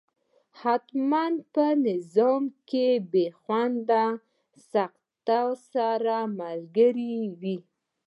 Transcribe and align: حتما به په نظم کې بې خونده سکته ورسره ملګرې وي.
حتما 0.61 1.25
به 1.35 1.41
په 1.53 1.65
نظم 1.85 2.43
کې 2.69 2.87
بې 3.11 3.25
خونده 3.39 4.05
سکته 4.71 5.39
ورسره 5.49 6.17
ملګرې 6.39 7.17
وي. 7.39 7.57